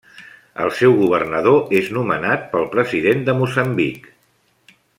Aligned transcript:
El 0.63 0.71
seu 0.77 0.95
governador 1.01 1.75
és 1.81 1.91
nomenat 1.97 2.47
pel 2.55 2.65
president 2.77 3.21
de 3.29 3.37
Moçambic. 3.43 4.09